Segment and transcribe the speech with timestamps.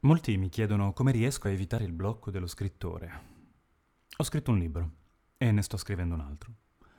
[0.00, 3.34] Molti mi chiedono come riesco a evitare il blocco dello scrittore.
[4.18, 4.90] Ho scritto un libro
[5.38, 6.52] e ne sto scrivendo un altro.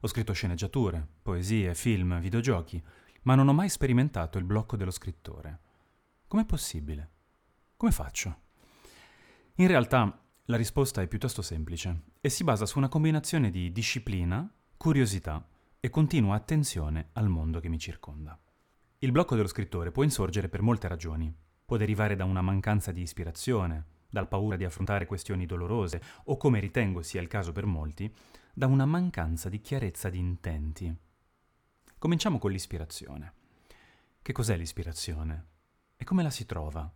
[0.00, 2.82] Ho scritto sceneggiature, poesie, film, videogiochi,
[3.22, 5.60] ma non ho mai sperimentato il blocco dello scrittore.
[6.28, 7.10] Com'è possibile?
[7.76, 8.40] Come faccio?
[9.56, 14.48] In realtà la risposta è piuttosto semplice e si basa su una combinazione di disciplina,
[14.76, 15.46] curiosità
[15.80, 18.38] e continua attenzione al mondo che mi circonda.
[18.98, 21.34] Il blocco dello scrittore può insorgere per molte ragioni
[21.64, 26.60] può derivare da una mancanza di ispirazione, dal paura di affrontare questioni dolorose o, come
[26.60, 28.12] ritengo sia il caso per molti,
[28.52, 30.94] da una mancanza di chiarezza di intenti.
[31.98, 33.32] Cominciamo con l'ispirazione.
[34.20, 35.46] Che cos'è l'ispirazione?
[35.96, 36.92] E come la si trova?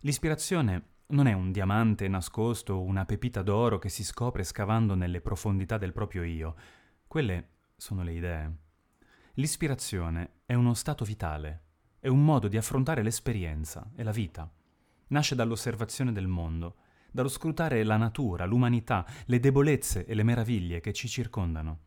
[0.00, 5.20] L'ispirazione non è un diamante nascosto o una pepita d'oro che si scopre scavando nelle
[5.20, 6.54] profondità del proprio io.
[7.06, 8.56] Quelle sono le idee.
[9.34, 11.62] L'ispirazione è uno stato vitale,
[12.02, 14.50] è un modo di affrontare l'esperienza e la vita.
[15.10, 16.74] Nasce dall'osservazione del mondo,
[17.12, 21.78] dallo scrutare la natura, l'umanità, le debolezze e le meraviglie che ci circondano.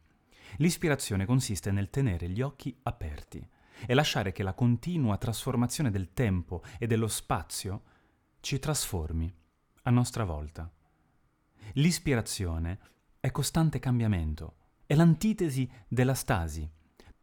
[0.60, 3.46] L'ispirazione consiste nel tenere gli occhi aperti
[3.86, 7.82] e lasciare che la continua trasformazione del tempo e dello spazio
[8.40, 9.30] ci trasformi
[9.82, 10.72] a nostra volta.
[11.74, 12.80] L'ispirazione
[13.20, 14.56] è costante cambiamento,
[14.86, 16.72] è l'antitesi della stasi.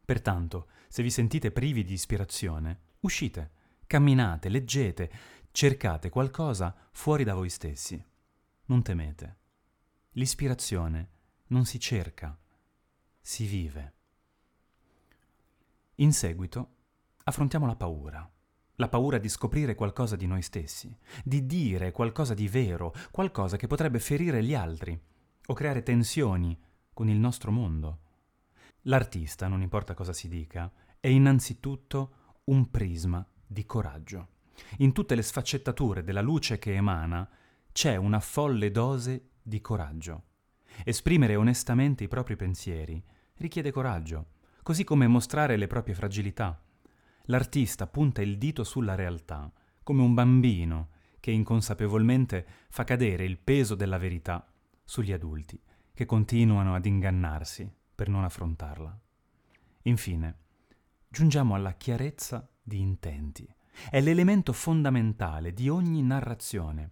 [0.05, 3.51] Pertanto, se vi sentite privi di ispirazione, uscite,
[3.87, 5.11] camminate, leggete,
[5.51, 8.03] cercate qualcosa fuori da voi stessi.
[8.65, 9.37] Non temete.
[10.11, 11.09] L'ispirazione
[11.47, 12.37] non si cerca,
[13.21, 13.93] si vive.
[15.95, 16.75] In seguito
[17.23, 18.29] affrontiamo la paura.
[18.77, 23.67] La paura di scoprire qualcosa di noi stessi, di dire qualcosa di vero, qualcosa che
[23.67, 24.99] potrebbe ferire gli altri
[25.45, 26.59] o creare tensioni
[26.91, 28.02] con il nostro mondo.
[28.87, 34.27] L'artista, non importa cosa si dica, è innanzitutto un prisma di coraggio.
[34.79, 37.29] In tutte le sfaccettature della luce che emana
[37.71, 40.23] c'è una folle dose di coraggio.
[40.83, 43.01] Esprimere onestamente i propri pensieri
[43.35, 44.31] richiede coraggio,
[44.63, 46.61] così come mostrare le proprie fragilità.
[47.27, 49.49] L'artista punta il dito sulla realtà,
[49.81, 50.89] come un bambino
[51.21, 54.45] che inconsapevolmente fa cadere il peso della verità
[54.83, 55.57] sugli adulti,
[55.93, 58.97] che continuano ad ingannarsi per non affrontarla.
[59.83, 60.37] Infine,
[61.07, 63.47] giungiamo alla chiarezza di intenti.
[63.89, 66.91] È l'elemento fondamentale di ogni narrazione.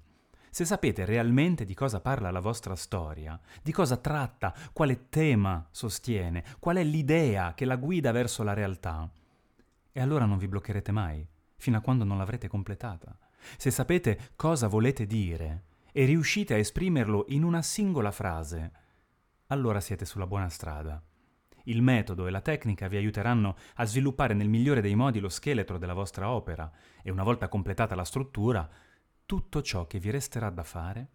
[0.49, 6.43] Se sapete realmente di cosa parla la vostra storia, di cosa tratta, quale tema sostiene,
[6.59, 9.09] qual è l'idea che la guida verso la realtà,
[9.93, 11.25] e allora non vi bloccherete mai,
[11.55, 13.17] fino a quando non l'avrete completata.
[13.57, 18.71] Se sapete cosa volete dire e riuscite a esprimerlo in una singola frase,
[19.51, 21.01] allora siete sulla buona strada.
[21.65, 25.77] Il metodo e la tecnica vi aiuteranno a sviluppare nel migliore dei modi lo scheletro
[25.77, 26.71] della vostra opera
[27.03, 28.67] e una volta completata la struttura,
[29.25, 31.09] tutto ciò che vi resterà da fare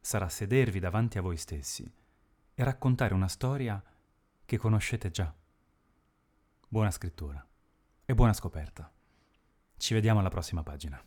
[0.00, 1.90] sarà sedervi davanti a voi stessi
[2.54, 3.82] e raccontare una storia
[4.44, 5.34] che conoscete già.
[6.68, 7.44] Buona scrittura
[8.04, 8.92] e buona scoperta.
[9.76, 11.02] Ci vediamo alla prossima pagina.